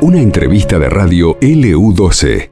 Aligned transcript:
Una 0.00 0.18
entrevista 0.18 0.78
de 0.78 0.88
radio 0.90 1.38
LU12. 1.40 2.50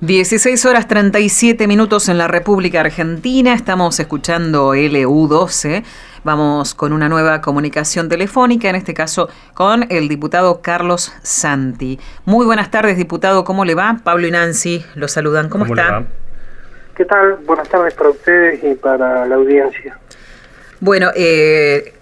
16 0.00 0.64
horas 0.64 0.88
37 0.88 1.68
minutos 1.68 2.08
en 2.08 2.16
la 2.16 2.26
República 2.26 2.80
Argentina. 2.80 3.52
Estamos 3.52 4.00
escuchando 4.00 4.74
LU12. 4.74 5.84
Vamos 6.24 6.74
con 6.74 6.94
una 6.94 7.10
nueva 7.10 7.42
comunicación 7.42 8.08
telefónica, 8.08 8.70
en 8.70 8.76
este 8.76 8.94
caso 8.94 9.28
con 9.52 9.86
el 9.90 10.08
diputado 10.08 10.62
Carlos 10.62 11.12
Santi. 11.22 12.00
Muy 12.24 12.46
buenas 12.46 12.70
tardes, 12.70 12.96
diputado. 12.96 13.44
¿Cómo 13.44 13.66
le 13.66 13.74
va? 13.74 13.98
Pablo 14.02 14.26
y 14.26 14.30
Nancy 14.30 14.84
los 14.94 15.12
saludan. 15.12 15.50
¿Cómo, 15.50 15.66
está? 15.66 16.04
¿Qué 16.96 17.04
tal? 17.04 17.36
Buenas 17.46 17.68
tardes 17.68 17.92
para 17.92 18.08
ustedes 18.08 18.64
y 18.64 18.74
para 18.74 19.26
la 19.26 19.34
audiencia. 19.34 19.98
Bueno, 20.80 21.10
eh, 21.14 21.92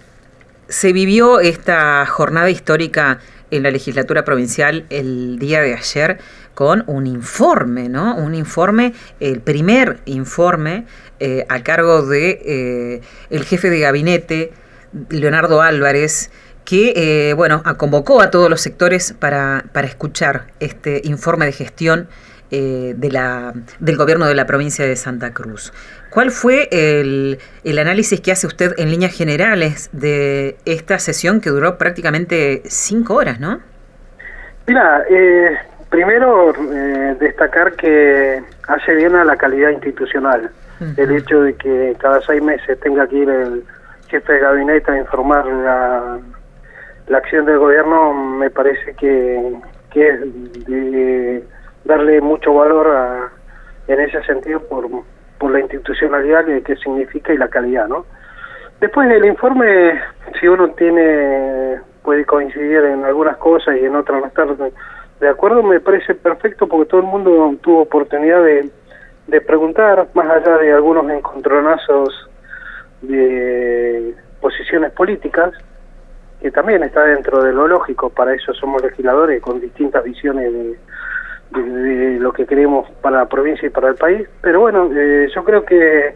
se 0.69 0.93
vivió 0.93 1.39
esta 1.39 2.05
jornada 2.05 2.49
histórica 2.49 3.19
en 3.51 3.63
la 3.63 3.71
legislatura 3.71 4.23
provincial 4.23 4.85
el 4.89 5.39
día 5.39 5.61
de 5.61 5.73
ayer 5.73 6.19
con 6.53 6.83
un 6.87 7.07
informe, 7.07 7.89
¿no? 7.89 8.15
Un 8.15 8.35
informe, 8.35 8.93
el 9.19 9.41
primer 9.41 9.99
informe 10.05 10.85
eh, 11.19 11.45
a 11.49 11.63
cargo 11.63 12.03
de 12.03 12.41
eh, 12.45 13.01
el 13.29 13.43
jefe 13.45 13.69
de 13.69 13.79
gabinete, 13.79 14.51
Leonardo 15.09 15.61
Álvarez, 15.61 16.31
que 16.69 16.93
eh, 16.95 17.33
bueno, 17.33 17.63
convocó 17.77 18.21
a 18.21 18.29
todos 18.29 18.47
los 18.47 18.61
sectores 18.61 19.13
para, 19.13 19.63
para 19.73 19.87
escuchar 19.87 20.43
este 20.59 21.01
informe 21.03 21.47
de 21.47 21.51
gestión 21.51 22.07
eh, 22.51 22.93
de 22.95 23.11
la, 23.11 23.53
del 23.79 23.97
gobierno 23.97 24.27
de 24.27 24.35
la 24.35 24.45
provincia 24.45 24.85
de 24.85 24.95
Santa 24.95 25.33
Cruz. 25.33 25.73
¿Cuál 26.11 26.29
fue 26.29 26.67
el, 26.71 27.39
el, 27.63 27.79
análisis 27.79 28.21
que 28.21 28.31
hace 28.31 28.45
usted 28.45 28.73
en 28.77 28.91
líneas 28.91 29.17
generales 29.17 29.89
de 29.93 30.57
esta 30.65 30.99
sesión 30.99 31.41
que 31.41 31.49
duró 31.49 31.79
prácticamente 31.79 32.61
cinco 32.65 33.15
horas, 33.15 33.39
no? 33.39 33.61
Mira, 34.67 35.03
eh, 35.09 35.57
primero 35.89 36.53
eh, 36.71 37.15
destacar 37.19 37.73
que 37.73 38.43
hace 38.67 38.93
bien 38.93 39.15
a 39.15 39.25
la 39.25 39.35
calidad 39.37 39.71
institucional. 39.71 40.51
El 40.97 41.11
hecho 41.11 41.41
de 41.41 41.55
que 41.55 41.95
cada 41.99 42.21
seis 42.21 42.41
meses 42.41 42.79
tenga 42.79 43.05
que 43.07 43.17
ir 43.17 43.29
el 43.29 43.63
jefe 44.07 44.33
de 44.33 44.39
gabinete 44.39 44.91
a 44.91 44.97
informar 44.97 45.45
la, 45.45 46.19
la 47.09 47.17
acción 47.17 47.45
del 47.45 47.57
gobierno 47.57 48.13
me 48.13 48.49
parece 48.49 48.93
que, 48.95 49.53
que 49.91 50.07
es 50.07 50.65
de, 50.67 51.43
darle 51.83 52.21
mucho 52.21 52.53
valor 52.53 52.87
a, 52.87 53.29
en 53.87 53.99
ese 53.99 54.23
sentido 54.23 54.61
por, 54.61 54.87
por 55.39 55.51
la 55.51 55.59
institucionalidad 55.59 56.45
que, 56.63 56.75
significa 56.77 57.33
y 57.33 57.37
la 57.37 57.47
calidad, 57.47 57.87
¿no? 57.87 58.05
Después 58.79 59.09
del 59.09 59.25
informe, 59.25 59.99
si 60.39 60.47
uno 60.47 60.69
tiene 60.69 61.81
puede 62.03 62.25
coincidir 62.25 62.77
en 62.85 63.03
algunas 63.03 63.37
cosas 63.37 63.75
y 63.75 63.85
en 63.85 63.95
otras 63.95 64.21
no 64.21 64.27
estar 64.27 64.47
de 65.19 65.27
acuerdo, 65.27 65.61
me 65.63 65.81
parece 65.81 66.15
perfecto 66.15 66.67
porque 66.67 66.89
todo 66.89 67.01
el 67.01 67.07
mundo 67.07 67.55
tuvo 67.61 67.81
oportunidad 67.81 68.41
de, 68.41 68.69
de 69.27 69.41
preguntar, 69.41 70.07
más 70.13 70.29
allá 70.29 70.57
de 70.59 70.71
algunos 70.71 71.09
encontronazos 71.11 72.29
de 73.01 74.15
posiciones 74.39 74.91
políticas, 74.93 75.53
que 76.41 76.51
también 76.51 76.83
está 76.83 77.03
dentro 77.03 77.43
de 77.43 77.51
lo 77.51 77.67
lógico, 77.67 78.09
para 78.09 78.33
eso 78.33 78.53
somos 78.53 78.81
legisladores 78.81 79.41
con 79.41 79.59
distintas 79.59 80.03
visiones 80.03 80.51
de, 80.53 80.77
lo 82.19 82.31
que 82.31 82.45
queremos 82.45 82.89
para 83.01 83.17
la 83.17 83.25
provincia 83.25 83.65
y 83.67 83.71
para 83.71 83.89
el 83.89 83.95
país. 83.95 84.27
Pero 84.41 84.59
bueno, 84.59 84.89
eh, 84.93 85.27
yo 85.33 85.43
creo 85.43 85.65
que 85.65 86.13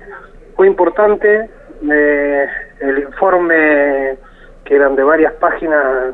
fue 0.56 0.68
importante 0.68 1.50
eh, 1.92 2.48
el 2.80 3.00
informe 3.00 4.18
que 4.64 4.76
eran 4.76 4.96
de 4.96 5.04
varias 5.04 5.34
páginas 5.34 6.14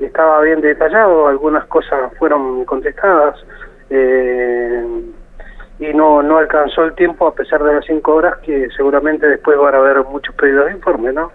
estaba 0.00 0.40
bien 0.42 0.60
detallado, 0.60 1.26
algunas 1.26 1.66
cosas 1.66 2.12
fueron 2.18 2.64
contestadas 2.64 3.36
eh, 3.90 4.84
y 5.78 5.92
no 5.94 6.22
no 6.22 6.38
alcanzó 6.38 6.84
el 6.84 6.94
tiempo 6.94 7.26
a 7.26 7.34
pesar 7.34 7.62
de 7.62 7.74
las 7.74 7.84
cinco 7.84 8.14
horas 8.14 8.38
que 8.38 8.68
seguramente 8.76 9.26
después 9.26 9.58
van 9.58 9.74
a 9.74 9.78
haber 9.78 10.04
muchos 10.04 10.34
pedidos 10.36 10.66
de 10.66 10.72
informe, 10.72 11.12
¿no? 11.12 11.32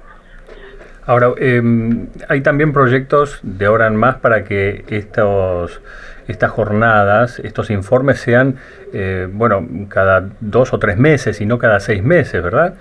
Ahora, 1.07 1.33
eh, 1.38 1.61
hay 2.27 2.41
también 2.41 2.73
proyectos 2.73 3.39
de 3.43 3.66
ahora 3.66 3.88
en 3.88 3.95
más 3.95 4.16
para 4.17 4.43
que 4.43 4.83
estos 4.89 5.81
estas 6.27 6.51
jornadas, 6.51 7.39
estos 7.39 7.69
informes 7.69 8.19
sean, 8.19 8.55
eh, 8.93 9.27
bueno, 9.31 9.66
cada 9.89 10.29
dos 10.39 10.73
o 10.73 10.79
tres 10.79 10.97
meses 10.97 11.39
y 11.41 11.45
no 11.45 11.57
cada 11.57 11.79
seis 11.79 12.03
meses, 12.03 12.41
¿verdad? 12.41 12.73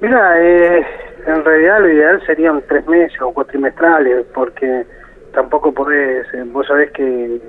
Mira, 0.00 0.40
eh, 0.40 0.86
en 1.26 1.44
realidad 1.44 1.80
lo 1.80 1.88
ideal 1.90 2.22
serían 2.26 2.62
tres 2.68 2.86
meses 2.86 3.20
o 3.20 3.32
cuatrimestrales, 3.32 4.26
porque 4.34 4.84
tampoco 5.32 5.72
podés, 5.72 6.26
eh, 6.34 6.44
vos 6.46 6.66
sabés 6.66 6.90
que 6.92 7.40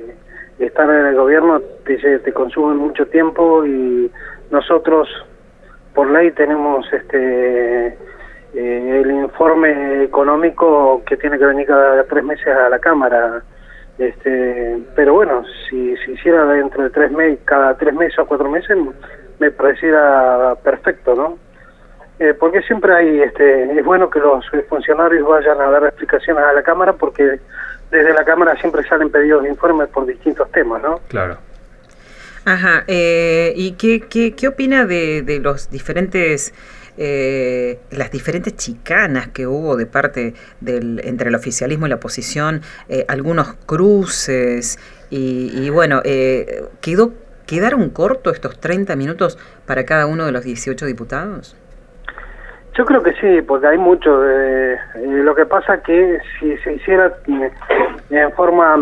estar 0.59 0.89
en 0.89 1.07
el 1.07 1.15
gobierno 1.15 1.61
te, 1.85 2.19
te 2.19 2.33
consume 2.33 2.75
mucho 2.75 3.07
tiempo 3.07 3.65
y 3.65 4.11
nosotros 4.51 5.07
por 5.93 6.11
ley 6.11 6.31
tenemos 6.31 6.85
este 6.91 7.97
el 8.53 9.11
informe 9.11 10.03
económico 10.03 11.03
que 11.05 11.17
tiene 11.17 11.37
que 11.37 11.45
venir 11.45 11.67
cada 11.67 12.03
tres 12.05 12.23
meses 12.23 12.47
a 12.47 12.69
la 12.69 12.79
Cámara 12.79 13.43
este, 13.99 14.77
pero 14.95 15.13
bueno, 15.13 15.43
si 15.69 15.95
se 15.97 16.13
hiciera 16.13 16.45
dentro 16.45 16.83
de 16.83 16.89
tres 16.89 17.11
meses, 17.11 17.39
cada 17.43 17.77
tres 17.77 17.93
meses 17.93 18.17
o 18.17 18.25
cuatro 18.25 18.49
meses, 18.49 18.77
me 19.39 19.51
pareciera 19.51 20.55
perfecto, 20.63 21.15
¿no? 21.15 21.37
Eh, 22.17 22.33
porque 22.33 22.61
siempre 22.61 22.95
hay, 22.95 23.21
este, 23.21 23.77
es 23.77 23.85
bueno 23.85 24.09
que 24.09 24.19
los 24.19 24.45
funcionarios 24.69 25.27
vayan 25.27 25.59
a 25.59 25.69
dar 25.69 25.83
explicaciones 25.83 26.43
a 26.43 26.53
la 26.53 26.63
Cámara 26.63 26.93
porque 26.93 27.39
desde 27.91 28.13
la 28.13 28.23
Cámara 28.23 28.55
siempre 28.59 28.87
salen 28.87 29.09
pedidos 29.09 29.43
de 29.43 29.49
informes 29.49 29.89
por 29.89 30.05
distintos 30.05 30.49
temas, 30.51 30.81
¿no? 30.81 31.01
Claro. 31.09 31.37
Ajá, 32.45 32.85
eh, 32.87 33.51
¿y 33.55 33.73
qué, 33.73 34.01
qué, 34.09 34.33
qué 34.33 34.47
opina 34.47 34.85
de, 34.85 35.23
de 35.23 35.39
los 35.39 35.69
diferentes 35.69 36.53
eh, 37.01 37.79
las 37.91 38.11
diferentes 38.11 38.57
chicanas 38.57 39.29
que 39.29 39.47
hubo 39.47 39.77
de 39.77 39.85
parte 39.85 40.33
del 40.59 40.99
entre 41.05 41.29
el 41.29 41.35
oficialismo 41.35 41.85
y 41.85 41.89
la 41.89 41.95
oposición, 41.95 42.61
eh, 42.89 43.05
algunos 43.07 43.53
cruces 43.65 44.77
y, 45.09 45.69
bueno, 45.69 46.01
eh, 46.03 46.65
quedó 46.81 47.13
quedaron 47.47 47.89
cortos 47.89 48.33
estos 48.33 48.59
30 48.59 48.95
minutos 48.97 49.39
para 49.65 49.85
cada 49.85 50.05
uno 50.05 50.25
de 50.25 50.33
los 50.33 50.43
18 50.43 50.85
diputados. 50.85 51.55
Yo 52.77 52.85
creo 52.85 53.01
que 53.01 53.13
sí, 53.13 53.41
porque 53.41 53.67
hay 53.67 53.77
mucho. 53.77 54.21
Eh, 54.29 54.77
lo 54.95 55.33
que 55.33 55.45
pasa 55.45 55.81
que 55.81 56.19
si 56.37 56.57
se 56.57 56.73
hiciera 56.73 57.13
en 58.09 58.31
forma 58.33 58.77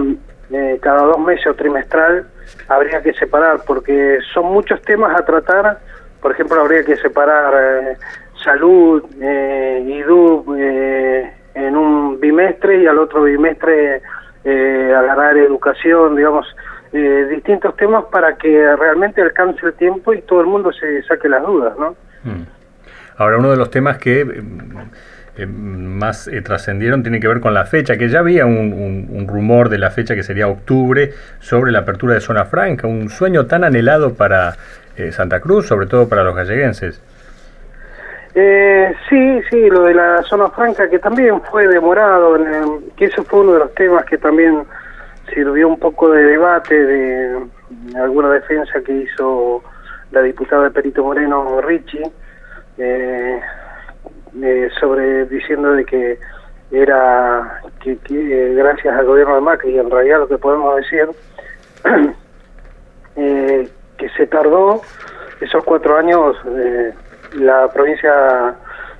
cada 0.82 1.04
dos 1.04 1.20
meses 1.20 1.46
o 1.48 1.54
trimestral, 1.54 2.26
habría 2.68 3.02
que 3.02 3.14
separar, 3.14 3.62
porque 3.66 4.18
son 4.34 4.46
muchos 4.46 4.82
temas 4.82 5.18
a 5.18 5.24
tratar 5.24 5.80
por 6.22 6.32
ejemplo, 6.32 6.62
habría 6.62 6.84
que 6.84 6.98
separar 6.98 7.54
eh, 7.54 7.98
salud 8.44 9.04
eh, 9.22 9.84
y 9.86 10.02
DUB 10.02 10.56
eh, 10.58 11.34
en 11.54 11.76
un 11.76 12.20
bimestre 12.20 12.82
y 12.82 12.88
al 12.88 13.00
otro 13.00 13.24
bimestre 13.24 14.02
eh, 14.44 14.94
agarrar 14.96 15.38
educación, 15.38 16.16
digamos, 16.16 16.48
eh, 16.94 17.28
distintos 17.30 17.76
temas 17.76 18.06
para 18.12 18.36
que 18.38 18.76
realmente 18.76 19.22
alcance 19.22 19.66
el 19.66 19.74
tiempo 19.74 20.14
y 20.14 20.22
todo 20.22 20.42
el 20.42 20.48
mundo 20.48 20.72
se 20.72 21.04
saque 21.04 21.28
las 21.28 21.44
dudas, 21.44 21.74
¿no? 21.78 21.96
Mm. 22.24 22.46
Ahora, 23.18 23.38
uno 23.38 23.52
de 23.52 23.58
los 23.58 23.72
temas 23.72 23.98
que 23.98 24.24
más 25.46 26.30
trascendieron 26.44 27.04
tiene 27.04 27.20
que 27.20 27.28
ver 27.28 27.40
con 27.40 27.54
la 27.54 27.66
fecha, 27.66 27.98
que 27.98 28.10
ya 28.10 28.20
había 28.20 28.46
un, 28.46 29.26
rumor 29.28 29.70
de 29.70 29.78
la 29.78 29.92
fecha 29.92 30.16
que 30.16 30.24
sería 30.24 30.48
octubre 30.48 31.14
sobre 31.40 31.72
la 31.72 31.80
apertura 31.80 32.14
de 32.14 32.22
zona 32.22 32.46
franca, 32.46 32.88
un 32.88 33.10
sueño 33.10 33.46
tan 33.46 33.64
anhelado 33.64 34.14
para 34.14 34.56
eh, 34.98 35.12
Santa 35.12 35.40
Cruz, 35.40 35.68
sobre 35.68 35.88
todo 35.88 36.08
para 36.08 36.24
los 36.24 36.36
galleguenses. 36.36 37.02
Eh, 38.40 38.94
sí, 39.10 39.42
sí, 39.50 39.68
lo 39.68 39.82
de 39.84 39.96
la 39.96 40.22
zona 40.22 40.50
franca 40.50 40.88
que 40.88 41.00
también 41.00 41.42
fue 41.50 41.68
demorado, 41.68 42.38
que 42.96 43.06
eso 43.06 43.24
fue 43.24 43.40
uno 43.40 43.54
de 43.54 43.60
los 43.60 43.74
temas 43.74 44.06
que 44.06 44.20
también 44.20 44.64
sirvió 45.34 45.68
un 45.68 45.80
poco 45.80 46.12
de 46.12 46.24
debate 46.24 46.86
de, 46.86 47.48
alguna 47.96 48.30
defensa 48.30 48.80
que 48.82 48.94
hizo 48.94 49.64
la 50.12 50.22
diputada 50.22 50.66
de 50.66 50.70
Perito 50.70 51.04
Moreno 51.04 51.62
Ricci 51.62 52.02
eh, 52.78 53.42
eh, 54.40 54.70
sobre 54.80 55.26
diciendo 55.26 55.72
de 55.74 55.86
que 55.86 56.20
era 56.72 57.62
que, 57.82 57.98
que 57.98 58.54
gracias 58.54 58.96
al 58.96 59.06
gobierno 59.06 59.34
de 59.34 59.42
Macri 59.42 59.72
y 59.72 59.80
en 59.80 59.90
realidad 59.90 60.20
lo 60.20 60.28
que 60.28 60.38
podemos 60.38 60.76
decir 60.76 61.10
que 63.98 64.10
se 64.10 64.28
tardó 64.28 64.82
esos 65.42 65.64
cuatro 65.64 65.98
años, 65.98 66.36
eh, 66.58 66.94
la 67.34 67.68
provincia 67.70 68.56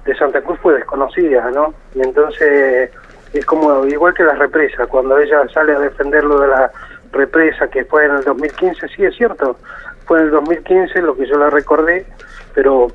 de 0.06 0.16
Santa 0.16 0.42
Cruz 0.42 0.60
fue 0.62 0.76
desconocida, 0.76 1.50
¿no? 1.52 1.74
Y 1.96 2.02
entonces 2.02 2.92
es 3.34 3.46
como 3.46 3.86
igual 3.86 4.14
que 4.14 4.24
las 4.24 4.38
represas, 4.38 4.88
cuando 4.88 5.18
ella 5.18 5.48
sale 5.54 5.76
a 5.76 5.80
defender 5.80 6.24
lo 6.24 6.40
de 6.40 6.48
la 6.48 6.72
represa 7.12 7.68
que 7.68 7.86
fue 7.86 8.06
en 8.06 8.12
el 8.12 8.24
2015, 8.24 8.88
sí 8.90 9.04
es 9.04 9.16
cierto, 9.16 9.58
fue 10.06 10.20
en 10.20 10.26
el 10.26 10.32
2015 10.32 11.02
lo 11.02 11.16
que 11.16 11.26
yo 11.26 11.38
la 11.38 11.50
recordé, 11.50 12.06
pero 12.54 12.88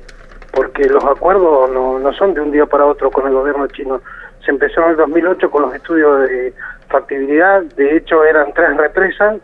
porque 0.51 0.85
los 0.85 1.03
acuerdos 1.03 1.71
no, 1.71 1.99
no 1.99 2.13
son 2.13 2.33
de 2.33 2.41
un 2.41 2.51
día 2.51 2.65
para 2.65 2.85
otro 2.85 3.09
con 3.09 3.25
el 3.27 3.33
gobierno 3.33 3.67
chino. 3.67 4.01
Se 4.45 4.51
empezó 4.51 4.83
en 4.83 4.91
el 4.91 4.97
2008 4.97 5.49
con 5.49 5.63
los 5.63 5.75
estudios 5.75 6.29
de 6.29 6.53
factibilidad, 6.89 7.63
de 7.63 7.97
hecho 7.97 8.23
eran 8.23 8.53
tres 8.53 8.77
represas, 8.77 9.37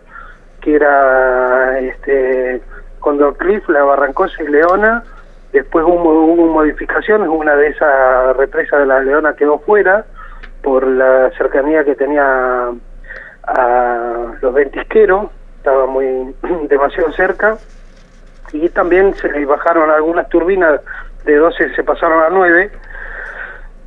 que 0.61 0.75
era 0.75 1.79
este 1.79 2.61
Condor 3.00 3.38
Cliff, 3.38 3.67
La 3.69 3.83
Barrancosa 3.83 4.44
y 4.44 4.47
Leona, 4.47 5.03
después 5.51 5.85
hubo, 5.85 6.25
hubo 6.25 6.47
modificaciones, 6.47 7.27
una 7.29 7.56
de 7.56 7.67
esas 7.67 8.35
represas 8.38 8.79
de 8.79 8.85
la 8.85 9.00
Leona 9.01 9.33
quedó 9.33 9.59
fuera 9.59 10.06
por 10.61 10.85
la 10.85 11.31
cercanía 11.38 11.83
que 11.83 11.95
tenía 11.95 12.71
a 13.44 14.33
los 14.41 14.53
ventisqueros, 14.53 15.29
estaba 15.57 15.88
muy 15.88 16.35
demasiado 16.69 17.11
cerca, 17.13 17.57
y 18.51 18.67
también 18.69 19.13
se 19.15 19.45
bajaron 19.45 19.89
algunas 19.91 20.27
turbinas 20.29 20.81
de 21.25 21.35
12 21.35 21.75
se 21.75 21.83
pasaron 21.83 22.23
a 22.23 22.29
9, 22.29 22.71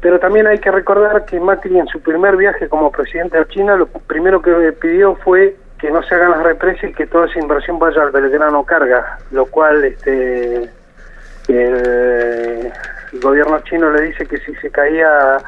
pero 0.00 0.18
también 0.18 0.46
hay 0.46 0.58
que 0.58 0.70
recordar 0.70 1.24
que 1.24 1.40
Macri 1.40 1.78
en 1.78 1.86
su 1.88 2.00
primer 2.00 2.36
viaje 2.36 2.68
como 2.68 2.90
presidente 2.90 3.38
de 3.38 3.46
China 3.48 3.76
lo 3.76 3.86
primero 3.86 4.42
que 4.42 4.72
pidió 4.72 5.16
fue 5.16 5.56
que 5.82 5.90
no 5.90 6.00
se 6.04 6.14
hagan 6.14 6.30
las 6.30 6.44
represas 6.44 6.90
y 6.90 6.92
que 6.94 7.08
toda 7.08 7.26
esa 7.26 7.40
inversión 7.40 7.76
vaya 7.80 8.02
al 8.02 8.12
Belgrano 8.12 8.64
Carga, 8.64 9.18
lo 9.32 9.46
cual 9.46 9.84
este 9.84 10.70
el, 11.48 12.72
gobierno 13.20 13.58
chino 13.64 13.90
le 13.90 14.02
dice 14.02 14.24
que 14.24 14.38
si 14.38 14.54
se 14.54 14.70
caía 14.70 15.38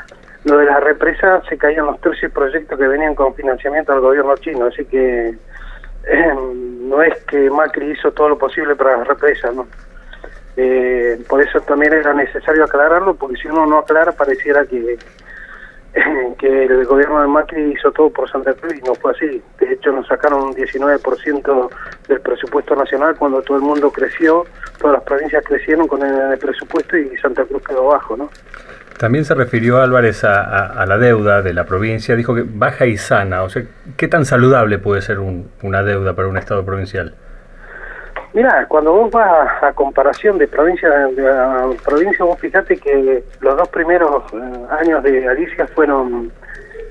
lo 0.42 0.58
de 0.58 0.64
las 0.64 0.82
represas, 0.82 1.44
se 1.48 1.56
caían 1.56 1.86
los 1.86 2.00
13 2.00 2.30
proyectos 2.30 2.76
que 2.76 2.88
venían 2.88 3.14
con 3.14 3.32
financiamiento 3.36 3.92
del 3.92 4.00
gobierno 4.00 4.36
chino, 4.38 4.66
así 4.66 4.84
que 4.86 5.28
eh, 5.28 6.34
no 6.80 7.00
es 7.00 7.14
que 7.26 7.48
Macri 7.48 7.92
hizo 7.92 8.10
todo 8.10 8.30
lo 8.30 8.36
posible 8.36 8.74
para 8.74 8.96
las 8.96 9.06
represas, 9.06 9.54
¿no? 9.54 9.68
Eh, 10.56 11.16
por 11.28 11.40
eso 11.42 11.60
también 11.60 11.92
era 11.92 12.12
necesario 12.12 12.64
aclararlo, 12.64 13.14
porque 13.14 13.36
si 13.36 13.46
uno 13.46 13.66
no 13.66 13.78
aclara 13.78 14.10
pareciera 14.10 14.66
que, 14.66 14.98
que 16.38 16.64
el 16.64 16.84
gobierno 16.86 17.20
de 17.20 17.28
Macri 17.28 17.72
hizo 17.72 17.92
todo 17.92 18.10
por 18.10 18.28
Santa 18.30 18.52
Cruz 18.54 18.74
y 18.76 18.82
no 18.82 18.94
fue 18.94 19.12
así. 19.12 19.42
De 19.60 19.72
hecho 19.72 19.92
nos 19.92 20.06
sacaron 20.06 20.42
un 20.42 20.54
19% 20.54 21.70
del 22.08 22.20
presupuesto 22.20 22.74
nacional 22.74 23.16
cuando 23.16 23.42
todo 23.42 23.56
el 23.56 23.62
mundo 23.62 23.90
creció, 23.90 24.44
todas 24.78 24.94
las 24.94 25.04
provincias 25.04 25.44
crecieron 25.44 25.86
con 25.86 26.02
el 26.02 26.38
presupuesto 26.38 26.96
y 26.96 27.16
Santa 27.18 27.44
Cruz 27.44 27.62
quedó 27.64 27.86
bajo, 27.86 28.16
¿no? 28.16 28.30
También 28.98 29.24
se 29.24 29.34
refirió 29.34 29.80
Álvarez 29.80 30.22
a, 30.24 30.84
la 30.86 30.98
deuda 30.98 31.42
de 31.42 31.52
la 31.52 31.64
provincia, 31.64 32.14
dijo 32.14 32.34
que 32.34 32.44
baja 32.46 32.86
y 32.86 32.96
sana, 32.96 33.42
o 33.42 33.50
sea, 33.50 33.64
¿qué 33.96 34.06
tan 34.06 34.24
saludable 34.24 34.78
puede 34.78 35.02
ser 35.02 35.18
una 35.18 35.82
deuda 35.82 36.14
para 36.14 36.28
un 36.28 36.38
Estado 36.38 36.64
provincial? 36.64 37.14
Mira, 38.34 38.66
cuando 38.66 38.92
vos 38.92 39.12
vas 39.12 39.62
a, 39.62 39.72
comparación 39.74 40.38
de 40.38 40.48
provincia 40.48 40.88
a 40.90 41.70
provincia, 41.84 42.24
vos 42.24 42.36
fíjate 42.40 42.76
que 42.76 43.22
los 43.40 43.56
dos 43.56 43.68
primeros 43.68 44.24
eh, 44.32 44.36
años 44.70 45.04
de 45.04 45.28
Alicia 45.28 45.68
fueron 45.68 46.32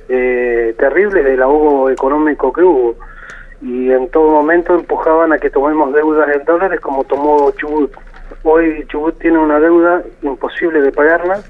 eh, 0.07 0.74
terribles 0.80 1.25
del 1.25 1.42
ahogo 1.42 1.90
económico 1.90 2.54
que 2.54 2.62
hubo 2.62 2.95
y 3.62 3.92
en 3.92 4.10
todo 4.10 4.30
momento 4.30 4.74
empujaban 4.74 5.34
a 5.34 5.38
que 5.38 5.50
tomemos 5.50 5.94
deudas 5.94 6.34
en 6.34 6.45
dólares 6.45 6.80
como 6.80 7.04
tomó 7.04 7.51
Chubut. 7.51 7.92
Hoy 8.44 8.86
Chubut 8.88 9.19
tiene 9.19 9.38
una 9.38 9.60
deuda 9.60 10.01
imposible 10.22 10.80
de 10.80 10.94
pagarla, 10.94 11.42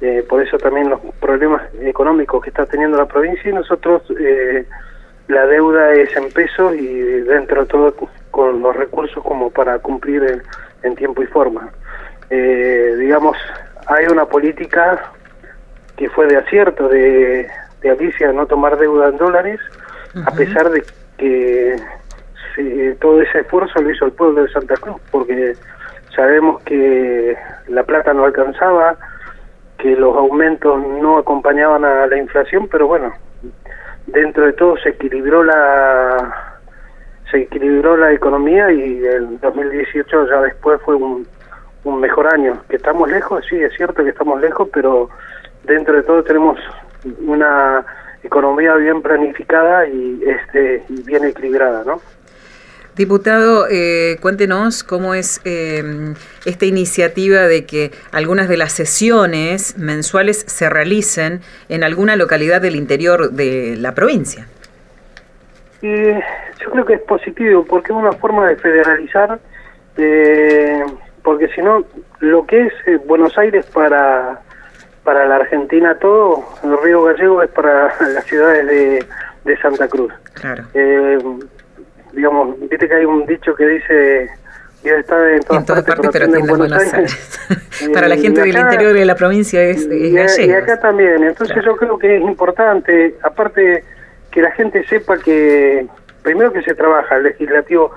eh, 0.00 0.24
por 0.26 0.42
eso 0.42 0.56
también 0.56 0.88
los 0.88 1.00
problemas 1.20 1.60
económicos 1.82 2.42
que 2.42 2.48
está 2.48 2.64
teniendo 2.64 2.96
la 2.96 3.04
provincia 3.04 3.50
y 3.50 3.52
nosotros 3.52 4.04
la 5.32 5.46
deuda 5.46 5.92
es 5.92 6.14
en 6.16 6.30
pesos 6.30 6.74
y 6.74 6.86
dentro 7.22 7.62
de 7.62 7.66
todo 7.66 7.94
con 8.30 8.62
los 8.62 8.76
recursos 8.76 9.22
como 9.24 9.50
para 9.50 9.78
cumplir 9.78 10.42
en, 10.82 10.94
tiempo 10.94 11.22
y 11.22 11.26
forma. 11.26 11.70
Eh, 12.30 12.96
digamos, 12.98 13.36
hay 13.86 14.06
una 14.06 14.26
política 14.26 15.12
que 15.96 16.08
fue 16.10 16.26
de 16.26 16.36
acierto 16.36 16.88
de, 16.88 17.48
de 17.80 17.90
Alicia 17.90 18.32
no 18.32 18.46
tomar 18.46 18.78
deuda 18.78 19.08
en 19.08 19.16
dólares, 19.16 19.60
a 20.26 20.30
pesar 20.32 20.70
de 20.70 20.82
que 21.16 21.76
todo 23.00 23.22
ese 23.22 23.40
esfuerzo 23.40 23.80
lo 23.80 23.90
hizo 23.90 24.04
el 24.04 24.12
pueblo 24.12 24.42
de 24.42 24.52
Santa 24.52 24.74
Cruz, 24.74 25.00
porque 25.10 25.54
sabemos 26.14 26.62
que 26.64 27.36
la 27.68 27.82
plata 27.84 28.12
no 28.12 28.24
alcanzaba, 28.24 28.96
que 29.78 29.96
los 29.96 30.16
aumentos 30.16 30.78
no 31.00 31.18
acompañaban 31.18 31.84
a 31.84 32.06
la 32.06 32.16
inflación, 32.18 32.68
pero 32.68 32.86
bueno, 32.86 33.12
dentro 34.06 34.46
de 34.46 34.52
todo 34.52 34.76
se 34.78 34.90
equilibró 34.90 35.44
la 35.44 36.52
se 37.30 37.42
equilibró 37.42 37.96
la 37.96 38.12
economía 38.12 38.70
y 38.70 39.04
el 39.04 39.40
2018 39.40 40.28
ya 40.28 40.42
después 40.42 40.80
fue 40.82 40.96
un, 40.96 41.26
un 41.84 42.00
mejor 42.00 42.32
año. 42.32 42.62
Que 42.68 42.76
estamos 42.76 43.10
lejos, 43.10 43.44
sí, 43.48 43.56
es 43.56 43.72
cierto 43.74 44.04
que 44.04 44.10
estamos 44.10 44.40
lejos, 44.40 44.68
pero 44.72 45.08
dentro 45.64 45.94
de 45.96 46.02
todo 46.02 46.22
tenemos 46.22 46.58
una 47.26 47.84
economía 48.22 48.74
bien 48.74 49.02
planificada 49.02 49.86
y 49.86 50.22
este 50.24 50.84
y 50.88 51.02
bien 51.02 51.24
equilibrada, 51.24 51.84
¿no? 51.84 52.00
Diputado, 52.96 53.68
eh, 53.70 54.18
cuéntenos 54.20 54.84
cómo 54.84 55.14
es 55.14 55.40
eh, 55.46 56.12
esta 56.44 56.66
iniciativa 56.66 57.40
de 57.40 57.64
que 57.64 57.90
algunas 58.12 58.50
de 58.50 58.58
las 58.58 58.72
sesiones 58.72 59.78
mensuales 59.78 60.44
se 60.46 60.68
realicen 60.68 61.40
en 61.70 61.84
alguna 61.84 62.16
localidad 62.16 62.60
del 62.60 62.76
interior 62.76 63.30
de 63.30 63.76
la 63.78 63.94
provincia. 63.94 64.46
yo 65.80 66.70
creo 66.70 66.84
que 66.84 66.94
es 66.94 67.00
positivo 67.00 67.64
porque 67.64 67.92
es 67.92 67.98
una 67.98 68.12
forma 68.12 68.46
de 68.46 68.56
federalizar, 68.56 69.40
eh, 69.96 70.84
porque 71.22 71.48
si 71.48 71.62
no, 71.62 71.86
lo 72.20 72.46
que 72.46 72.66
es 72.66 72.72
eh, 72.86 72.98
Buenos 73.06 73.38
Aires 73.38 73.64
para, 73.72 74.42
para 75.02 75.26
la 75.26 75.36
Argentina 75.36 75.94
todo, 75.94 76.44
el 76.62 76.76
Río 76.82 77.04
Gallego 77.04 77.42
es 77.42 77.50
para 77.52 77.94
las 78.12 78.24
ciudades 78.26 78.66
de, 78.66 79.06
de 79.46 79.56
Santa 79.62 79.88
Cruz. 79.88 80.12
Claro 80.34 80.64
digamos, 82.12 82.58
viste 82.60 82.88
que 82.88 82.94
hay 82.94 83.04
un 83.04 83.26
dicho 83.26 83.54
que 83.54 83.66
dice 83.66 84.30
Dios 84.82 84.98
está 84.98 85.30
en 85.30 85.42
todas, 85.42 85.84
partes, 85.84 86.10
pero, 86.12 86.24
en 86.24 86.46
Buenos, 86.46 86.72
Aires. 86.72 87.40
Para 87.94 88.08
la 88.08 88.16
gente 88.16 88.40
del 88.40 88.56
interior 88.56 88.92
de 88.92 89.04
la 89.04 89.14
provincia 89.14 89.62
es, 89.62 89.86
es 89.86 90.38
y, 90.38 90.46
y, 90.46 90.52
acá 90.52 90.80
también, 90.80 91.22
entonces 91.22 91.64
yo 91.64 91.76
creo 91.76 91.98
que 91.98 92.16
es 92.16 92.22
importante, 92.22 93.14
aparte 93.22 93.84
que 94.30 94.42
la 94.42 94.50
gente 94.52 94.84
sepa 94.88 95.18
que, 95.18 95.86
primero 96.22 96.52
que 96.52 96.62
se 96.62 96.74
trabaja 96.74 97.16
el 97.16 97.24
legislativo, 97.24 97.92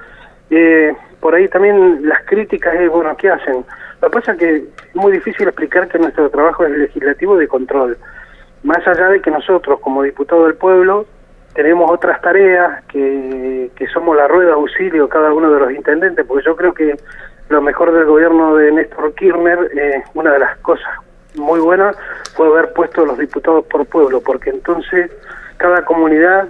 eh, 0.51 0.93
por 1.19 1.33
ahí 1.33 1.47
también 1.47 2.07
las 2.07 2.23
críticas 2.25 2.75
es, 2.75 2.89
bueno, 2.89 3.15
¿qué 3.17 3.29
hacen? 3.29 3.65
Lo 4.01 4.09
que 4.09 4.13
pasa 4.13 4.33
es 4.33 4.37
que 4.37 4.55
es 4.57 4.95
muy 4.95 5.11
difícil 5.11 5.47
explicar 5.47 5.87
que 5.87 5.97
nuestro 5.97 6.29
trabajo 6.29 6.65
es 6.65 6.71
legislativo 6.71 7.37
de 7.37 7.47
control. 7.47 7.97
Más 8.63 8.85
allá 8.87 9.09
de 9.09 9.21
que 9.21 9.31
nosotros, 9.31 9.79
como 9.79 10.03
diputados 10.03 10.45
del 10.45 10.55
pueblo, 10.55 11.07
tenemos 11.55 11.89
otras 11.89 12.21
tareas 12.21 12.83
que, 12.85 13.71
somos 13.93 14.17
la 14.17 14.27
rueda 14.27 14.47
de 14.47 14.53
auxilio 14.53 15.07
cada 15.07 15.33
uno 15.33 15.49
de 15.51 15.59
los 15.59 15.71
intendentes, 15.71 16.25
porque 16.25 16.45
yo 16.45 16.55
creo 16.55 16.73
que 16.73 16.95
lo 17.47 17.61
mejor 17.61 17.93
del 17.93 18.05
gobierno 18.05 18.55
de 18.55 18.73
Néstor 18.73 19.13
Kirchner, 19.15 19.71
eh, 19.77 20.03
una 20.15 20.33
de 20.33 20.39
las 20.39 20.57
cosas 20.57 20.89
muy 21.35 21.61
buenas 21.61 21.97
fue 22.35 22.47
haber 22.47 22.73
puesto 22.73 23.05
los 23.05 23.17
diputados 23.17 23.65
por 23.65 23.85
pueblo, 23.85 24.19
porque 24.21 24.49
entonces 24.49 25.09
cada 25.55 25.85
comunidad 25.85 26.49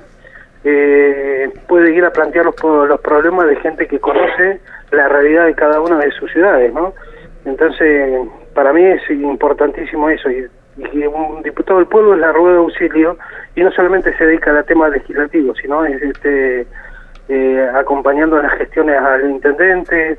eh, 0.64 1.52
puede 1.68 1.94
ir 1.94 2.04
a 2.04 2.12
plantear 2.12 2.46
los, 2.46 2.56
los 2.64 3.00
problemas 3.02 3.48
de 3.48 3.58
gente 3.58 3.88
que 3.88 4.00
conoce 4.00 4.60
la 4.92 5.08
realidad 5.08 5.46
de 5.46 5.54
cada 5.54 5.82
una 5.82 6.00
de 6.00 6.10
sus 6.12 6.32
ciudades, 6.32 6.74
¿no? 6.74 6.94
Entonces, 7.46 8.28
para 8.56 8.74
mí 8.74 8.84
es 8.84 9.08
importantísimo 9.12 10.10
eso, 10.10 10.32
y 10.32 10.48
un 10.78 11.42
diputado 11.44 11.80
del 11.80 11.88
pueblo 11.88 12.16
es 12.16 12.20
la 12.20 12.32
rueda 12.32 12.54
de 12.54 12.58
auxilio 12.60 13.18
y 13.56 13.64
no 13.64 13.72
solamente 13.72 14.16
se 14.18 14.26
dedica 14.26 14.52
al 14.52 14.66
tema 14.66 14.90
legislativo, 14.90 15.56
sino 15.56 15.86
es 15.86 16.02
este, 16.02 16.68
eh, 17.30 17.70
acompañando 17.74 18.42
las 18.42 18.54
gestiones 18.54 18.98
al 18.98 19.30
intendente, 19.30 20.18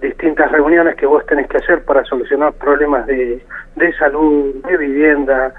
distintas 0.00 0.50
reuniones 0.50 0.96
que 0.96 1.06
vos 1.06 1.24
tenés 1.26 1.46
que 1.48 1.58
hacer 1.58 1.84
para 1.84 2.04
solucionar 2.04 2.52
problemas 2.54 3.06
de, 3.06 3.44
de 3.76 3.92
salud, 3.94 4.54
de 4.66 4.76
vivienda, 4.76 5.52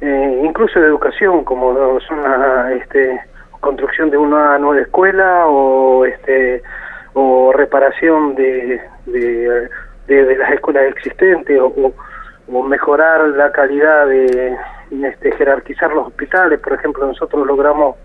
eh, 0.00 0.42
incluso 0.44 0.80
de 0.80 0.86
educación, 0.86 1.44
como 1.44 1.98
son 2.00 2.18
este, 2.72 3.20
construcción 3.60 4.10
de 4.10 4.16
una 4.16 4.58
nueva 4.58 4.80
escuela 4.82 5.46
o 5.46 6.04
este 6.04 6.62
o 7.14 7.52
reparación 7.52 8.36
de, 8.36 8.80
de, 9.06 10.36
las 10.36 10.52
escuelas 10.52 10.84
existentes 10.84 11.58
o 11.60 11.92
mejorar 12.48 13.28
la 13.28 13.52
calidad 13.52 14.06
de 14.06 14.56
este, 14.90 15.32
jerarquizar 15.32 15.92
los 15.92 16.08
hospitales. 16.08 16.58
Por 16.60 16.72
ejemplo, 16.72 17.06
nosotros 17.06 17.46
logramos 17.46 17.96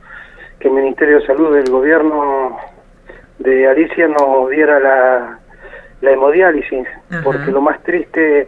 que 0.59 0.67
el 0.67 0.73
Ministerio 0.73 1.19
de 1.19 1.25
Salud 1.25 1.55
del 1.55 1.69
gobierno 1.69 2.57
de 3.39 3.67
Alicia 3.67 4.07
nos 4.07 4.49
diera 4.49 4.79
la, 4.79 5.39
la 6.01 6.11
hemodiálisis, 6.11 6.87
porque 7.23 7.51
lo 7.51 7.61
más 7.61 7.81
triste, 7.83 8.47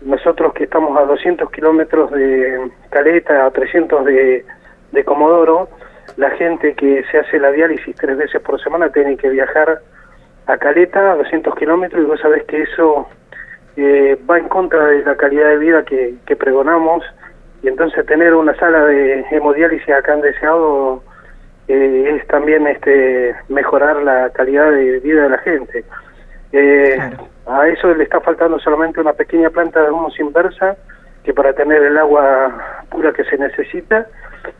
nosotros 0.00 0.52
que 0.54 0.64
estamos 0.64 0.96
a 0.98 1.02
200 1.04 1.50
kilómetros 1.50 2.10
de 2.12 2.70
Caleta, 2.90 3.46
a 3.46 3.50
300 3.50 4.04
de, 4.04 4.44
de 4.92 5.04
Comodoro, 5.04 5.68
la 6.16 6.30
gente 6.30 6.74
que 6.74 7.04
se 7.10 7.18
hace 7.18 7.38
la 7.38 7.50
diálisis 7.50 7.94
tres 7.96 8.16
veces 8.16 8.40
por 8.40 8.60
semana 8.62 8.90
tiene 8.90 9.16
que 9.16 9.28
viajar 9.28 9.80
a 10.46 10.56
Caleta, 10.58 11.12
a 11.12 11.16
200 11.16 11.54
kilómetros, 11.56 12.02
y 12.02 12.06
vos 12.06 12.20
sabés 12.20 12.44
que 12.44 12.62
eso 12.62 13.08
eh, 13.76 14.18
va 14.28 14.38
en 14.38 14.48
contra 14.48 14.86
de 14.86 15.04
la 15.04 15.16
calidad 15.16 15.48
de 15.48 15.58
vida 15.58 15.84
que, 15.84 16.14
que 16.26 16.36
pregonamos. 16.36 17.04
Y 17.62 17.68
entonces 17.68 18.04
tener 18.06 18.34
una 18.34 18.54
sala 18.56 18.84
de 18.84 19.24
hemodiálisis 19.30 19.88
acá 19.88 20.14
en 20.14 20.20
Deseado 20.20 21.02
eh, 21.68 22.16
es 22.16 22.26
también 22.28 22.66
este 22.66 23.34
mejorar 23.48 24.02
la 24.02 24.30
calidad 24.30 24.70
de 24.70 25.00
vida 25.00 25.22
de 25.24 25.28
la 25.30 25.38
gente. 25.38 25.84
Eh, 26.52 26.98
A 27.46 27.68
eso 27.68 27.94
le 27.94 28.02
está 28.02 28.20
faltando 28.20 28.58
solamente 28.58 29.00
una 29.00 29.12
pequeña 29.12 29.50
planta 29.50 29.80
de 29.80 29.90
humus 29.90 30.18
inversa 30.18 30.76
que 31.22 31.32
para 31.32 31.52
tener 31.52 31.80
el 31.82 31.96
agua 31.96 32.82
pura 32.90 33.12
que 33.12 33.24
se 33.24 33.38
necesita. 33.38 34.06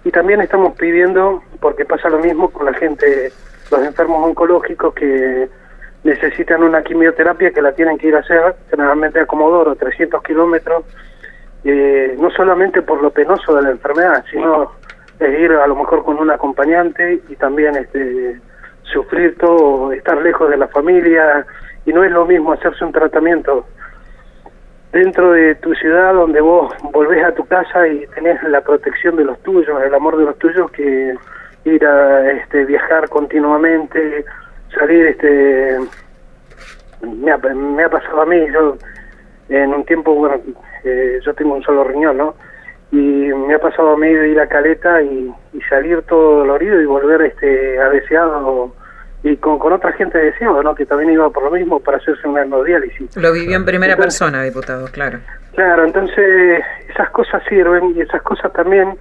Y 0.04 0.10
también 0.10 0.40
estamos 0.40 0.76
pidiendo, 0.76 1.42
porque 1.60 1.84
pasa 1.84 2.08
lo 2.08 2.18
mismo 2.18 2.48
con 2.50 2.66
la 2.66 2.74
gente, 2.74 3.32
los 3.70 3.80
enfermos 3.84 4.24
oncológicos 4.24 4.94
que 4.94 5.48
necesitan 6.06 6.62
una 6.62 6.82
quimioterapia 6.82 7.50
que 7.50 7.60
la 7.60 7.72
tienen 7.72 7.98
que 7.98 8.08
ir 8.08 8.16
a 8.16 8.20
hacer, 8.20 8.54
generalmente 8.70 9.20
a 9.20 9.26
Comodoro, 9.26 9.74
300 9.74 10.22
kilómetros, 10.22 10.84
eh, 11.64 12.14
no 12.18 12.30
solamente 12.30 12.80
por 12.82 13.02
lo 13.02 13.10
penoso 13.10 13.54
de 13.56 13.62
la 13.62 13.70
enfermedad, 13.70 14.24
sino 14.30 14.72
es 15.18 15.40
ir 15.40 15.52
a 15.52 15.66
lo 15.66 15.74
mejor 15.74 16.04
con 16.04 16.18
un 16.18 16.30
acompañante 16.30 17.20
y 17.28 17.36
también 17.36 17.74
este 17.76 18.40
sufrir 18.84 19.36
todo, 19.36 19.90
estar 19.92 20.22
lejos 20.22 20.48
de 20.48 20.56
la 20.56 20.68
familia 20.68 21.44
y 21.84 21.92
no 21.92 22.04
es 22.04 22.12
lo 22.12 22.24
mismo 22.24 22.52
hacerse 22.52 22.84
un 22.84 22.92
tratamiento 22.92 23.66
dentro 24.92 25.32
de 25.32 25.56
tu 25.56 25.74
ciudad 25.74 26.14
donde 26.14 26.40
vos 26.40 26.72
volvés 26.92 27.24
a 27.24 27.34
tu 27.34 27.44
casa 27.46 27.88
y 27.88 28.06
tenés 28.14 28.40
la 28.44 28.60
protección 28.60 29.16
de 29.16 29.24
los 29.24 29.38
tuyos, 29.42 29.82
el 29.82 29.94
amor 29.94 30.16
de 30.16 30.24
los 30.24 30.38
tuyos 30.38 30.70
que 30.70 31.14
ir 31.64 31.84
a 31.84 32.30
este 32.30 32.64
viajar 32.64 33.08
continuamente, 33.08 34.24
salir 34.78 35.06
este 35.06 35.78
me 37.02 37.30
ha, 37.30 37.36
me 37.38 37.84
ha 37.84 37.88
pasado 37.88 38.22
a 38.22 38.26
mí, 38.26 38.40
yo 38.52 38.76
en 39.48 39.74
un 39.74 39.84
tiempo 39.84 40.14
bueno, 40.14 40.40
eh, 40.84 41.20
yo 41.24 41.34
tengo 41.34 41.54
un 41.54 41.62
solo 41.62 41.84
riñón, 41.84 42.16
¿no? 42.16 42.34
y 42.92 42.96
me 42.96 43.54
ha 43.54 43.58
pasado 43.58 43.92
a 43.92 43.96
mí 43.96 44.12
de 44.12 44.28
ir 44.28 44.40
a 44.40 44.46
Caleta 44.46 45.02
y, 45.02 45.32
salir 45.68 46.02
todo 46.02 46.40
dolorido 46.40 46.80
y 46.80 46.84
volver 46.84 47.22
este 47.22 47.78
a 47.80 47.88
deseado 47.88 48.72
y 49.24 49.36
con, 49.38 49.58
con 49.58 49.72
otra 49.72 49.90
gente 49.92 50.16
deseado, 50.16 50.62
¿no? 50.62 50.74
que 50.74 50.86
también 50.86 51.10
iba 51.10 51.28
por 51.30 51.44
lo 51.44 51.50
mismo 51.50 51.80
para 51.80 51.96
hacerse 51.96 52.28
una 52.28 52.42
hemodiálisis. 52.42 53.16
Lo 53.16 53.32
vivió 53.32 53.56
en 53.56 53.64
primera 53.64 53.96
persona, 53.96 54.44
diputado, 54.44 54.86
claro. 54.92 55.18
Claro, 55.54 55.84
entonces 55.84 56.62
esas 56.88 57.10
cosas 57.10 57.42
sirven 57.48 57.96
y 57.96 58.02
esas 58.02 58.22
cosas 58.22 58.52
también 58.52 58.96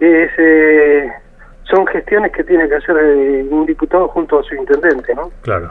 es, 0.00 0.30
eh, 0.38 1.12
son 1.70 1.86
gestiones 1.86 2.32
que 2.32 2.44
tiene 2.44 2.68
que 2.68 2.76
hacer 2.76 2.96
eh, 2.96 3.46
un 3.50 3.66
diputado 3.66 4.08
junto 4.08 4.38
a 4.38 4.42
su 4.42 4.54
intendente, 4.54 5.14
¿no? 5.14 5.30
Claro. 5.42 5.70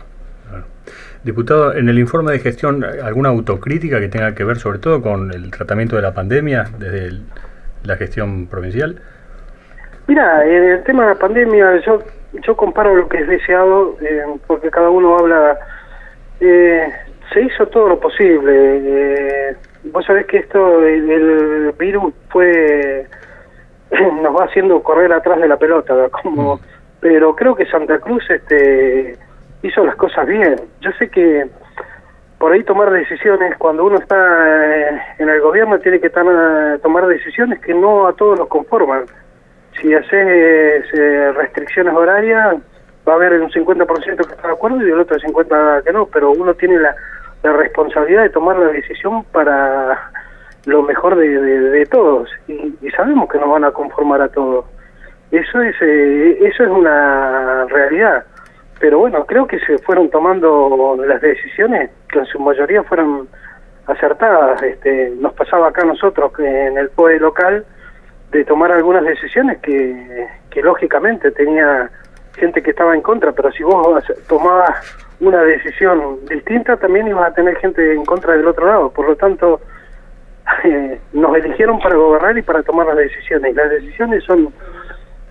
Diputado, 1.24 1.74
en 1.74 1.90
el 1.90 2.00
informe 2.00 2.32
de 2.32 2.40
gestión, 2.40 2.86
¿alguna 3.04 3.30
autocrítica 3.30 4.00
que 4.00 4.08
tenga 4.08 4.34
que 4.34 4.46
ver 4.46 4.58
sobre 4.58 4.80
todo 4.80 5.02
con 5.02 5.34
el 5.34 5.52
tratamiento 5.52 5.98
de 5.98 6.02
la 6.04 6.14
pandemia 6.14 6.66
desde 6.78 7.06
el, 7.08 7.26
la 7.84 7.98
gestión 7.98 8.48
provincial? 8.48 9.02
Mira, 10.08 10.46
en 10.46 10.64
el 10.64 10.84
tema 10.84 11.04
de 11.04 11.10
la 11.10 11.20
pandemia 11.20 11.82
yo 11.86 12.02
yo 12.46 12.56
comparo 12.56 12.96
lo 12.96 13.08
que 13.08 13.20
es 13.20 13.28
deseado 13.28 13.98
eh, 14.02 14.24
porque 14.48 14.70
cada 14.70 14.90
uno 14.90 15.18
habla 15.18 15.58
eh, 16.40 16.92
se 17.34 17.42
hizo 17.42 17.68
todo 17.68 17.90
lo 17.90 18.00
posible 18.00 18.52
eh, 18.52 19.56
vos 19.86 20.06
sabés 20.06 20.26
que 20.26 20.38
esto 20.38 20.86
el, 20.86 21.74
virus 21.78 22.14
fue 22.30 23.08
nos 24.22 24.36
va 24.36 24.46
haciendo 24.46 24.82
correr 24.84 25.12
atrás 25.14 25.40
de 25.40 25.48
la 25.48 25.58
pelota 25.58 26.10
como 26.10 26.60
pero 27.00 27.36
creo 27.36 27.56
que 27.56 27.66
Santa 27.68 28.00
Cruz 28.00 28.24
este 28.30 29.18
hizo 29.62 29.86
las 29.86 29.96
cosas 29.96 30.26
bien. 30.26 30.56
Yo 30.82 30.92
sé 30.94 31.10
que 31.10 31.48
por 32.38 32.52
ahí 32.52 32.64
tomar 32.64 32.92
decisiones, 32.92 33.58
cuando 33.58 33.86
uno 33.86 33.98
está 33.98 34.16
eh, 34.16 35.02
en 35.18 35.30
el 35.30 35.42
gobierno 35.42 35.80
tiene 35.80 36.00
que 36.00 36.10
tomar 36.10 37.08
decisiones 37.08 37.60
que 37.62 37.74
no 37.74 38.08
a 38.08 38.14
todos 38.14 38.38
los 38.38 38.48
conforman. 38.48 39.06
Si 39.80 39.94
haces 39.94 40.86
eh, 40.94 41.32
restricciones 41.36 41.94
horarias, 41.94 42.58
va 43.08 43.14
a 43.14 43.16
haber 43.16 43.42
un 43.42 43.50
50% 43.50 43.88
que 44.04 44.34
está 44.34 44.48
de 44.48 44.54
acuerdo 44.54 44.86
y 44.86 44.92
el 44.92 45.00
otro 45.00 45.18
50% 45.18 45.84
que 45.84 45.94
no, 45.94 46.06
pero 46.08 46.32
uno 46.32 46.54
tiene 46.54 46.80
la, 46.80 46.96
responsabilidad 47.44 48.24
de 48.24 48.30
tomar 48.30 48.58
la 48.58 48.68
decisión 48.68 49.24
para 49.32 50.12
lo 50.68 50.84
mejor 50.84 51.16
de, 51.16 51.88
todos 51.90 52.30
y, 52.48 52.76
sabemos 52.96 53.28
que 53.30 53.40
nos 53.40 53.50
van 53.50 53.64
a 53.64 53.72
conformar 53.72 54.22
a 54.22 54.30
todos. 54.30 54.66
Eso 55.32 55.62
es, 55.62 55.76
eso 55.82 56.64
es 56.64 56.70
una 56.70 57.66
realidad 57.66 58.24
pero 58.80 59.00
bueno, 59.00 59.26
creo 59.26 59.48
que 59.48 59.60
se 59.60 59.78
fueron 59.80 60.10
tomando 60.10 60.98
las 61.06 61.22
decisiones 61.22 61.90
que 62.10 62.20
en 62.20 62.26
su 62.26 62.40
mayoría 62.40 62.84
fueron 62.84 63.28
acertadas. 63.88 64.62
Este, 64.62 65.12
nos 65.20 65.34
pasaba 65.34 65.70
acá 65.70 65.82
a 65.82 65.86
nosotros 65.86 66.32
que 66.34 66.68
en 66.68 66.78
el 66.78 66.90
POE 66.90 67.20
local 67.20 67.66
de 68.32 68.44
tomar 68.44 68.72
algunas 68.72 69.04
decisiones 69.04 69.58
que, 69.60 70.28
que 70.50 70.62
lógicamente 70.62 71.32
tenía 71.32 71.90
gente 72.36 72.62
que 72.62 72.70
estaba 72.70 72.94
en 72.94 73.02
contra, 73.02 73.32
pero 73.32 73.52
si 73.52 73.64
vos 73.64 74.04
tomabas 74.28 74.98
una 75.20 75.42
decisión 75.42 76.20
distinta 76.30 76.78
también 76.78 77.08
ibas 77.08 77.32
a 77.32 77.34
tener 77.34 77.56
gente 77.58 77.94
en 77.94 78.06
contra 78.06 78.34
del 78.34 78.48
otro 78.48 78.68
lado. 78.68 78.92
Por 78.92 79.08
lo 79.08 79.16
tanto, 79.16 79.62
eh, 80.64 81.00
nos 81.14 81.36
eligieron 81.36 81.80
para 81.80 81.96
gobernar 81.96 82.38
y 82.38 82.42
para 82.42 82.64
tomar 82.64 82.88
las 82.88 82.98
decisiones. 82.98 83.52
Y 83.52 83.56
las 83.56 83.70
decisiones 83.70 84.24
son, 84.24 84.54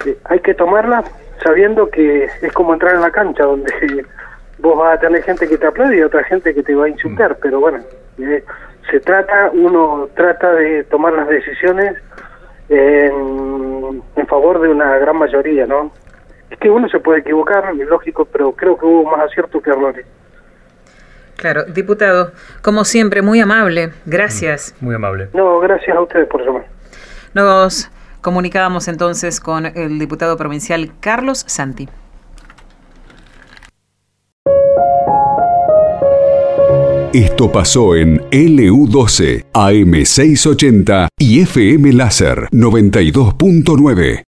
eh, 0.04 0.16
hay 0.24 0.40
que 0.40 0.54
tomarlas 0.54 1.04
sabiendo 1.44 1.88
que 1.90 2.24
es 2.24 2.52
como 2.52 2.72
entrar 2.72 2.94
en 2.94 3.02
la 3.02 3.10
cancha 3.10 3.44
donde 3.44 3.72
vos 4.58 4.78
vas 4.78 4.96
a 4.96 5.00
tener 5.00 5.22
gente 5.22 5.48
que 5.48 5.58
te 5.58 5.66
aplaude 5.66 5.98
y 5.98 6.02
otra 6.02 6.24
gente 6.24 6.54
que 6.54 6.62
te 6.62 6.74
va 6.74 6.86
a 6.86 6.88
insultar, 6.88 7.32
mm. 7.32 7.38
pero 7.42 7.60
bueno, 7.60 7.78
eh, 8.18 8.42
se 8.90 9.00
trata, 9.00 9.50
uno 9.52 10.08
trata 10.14 10.52
de 10.52 10.84
tomar 10.84 11.12
las 11.12 11.28
decisiones 11.28 11.96
en, 12.68 14.02
en, 14.16 14.26
favor 14.26 14.60
de 14.60 14.68
una 14.68 14.98
gran 14.98 15.16
mayoría, 15.16 15.66
¿no? 15.66 15.92
Es 16.50 16.58
que 16.58 16.70
uno 16.70 16.88
se 16.88 17.00
puede 17.00 17.20
equivocar, 17.20 17.72
es 17.78 17.86
lógico, 17.86 18.24
pero 18.24 18.52
creo 18.52 18.76
que 18.76 18.86
hubo 18.86 19.10
más 19.10 19.26
aciertos 19.26 19.62
que 19.62 19.70
errores. 19.70 20.06
Claro, 21.36 21.64
diputado, 21.64 22.32
como 22.62 22.84
siempre, 22.84 23.22
muy 23.22 23.40
amable, 23.40 23.92
gracias. 24.06 24.74
Mm, 24.80 24.84
muy 24.84 24.94
amable. 24.94 25.28
No, 25.34 25.60
gracias 25.60 25.96
a 25.96 26.00
ustedes 26.00 26.26
por 26.28 26.44
llamar. 26.44 26.66
Nos 27.34 27.90
Comunicábamos 28.26 28.88
entonces 28.88 29.38
con 29.38 29.66
el 29.66 30.00
diputado 30.00 30.36
provincial 30.36 30.90
Carlos 30.98 31.44
Santi. 31.46 31.88
Esto 37.12 37.52
pasó 37.52 37.94
en 37.94 38.18
LU12, 38.30 39.44
AM680 39.52 41.06
y 41.20 41.40
FM 41.42 41.92
Láser 41.92 42.48
92.9. 42.50 44.22